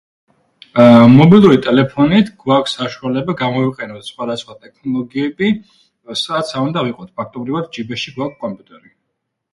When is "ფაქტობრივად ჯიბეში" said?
7.23-8.15